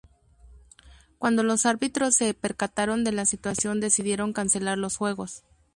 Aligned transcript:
Cuando 1.19 1.43
los 1.43 1.67
árbitros 1.67 2.15
se 2.15 2.33
percataron 2.33 3.03
de 3.03 3.11
la 3.11 3.27
situación 3.27 3.79
decidieron 3.79 4.33
cancelar 4.33 4.79
los 4.79 4.97
juegos. 4.97 5.43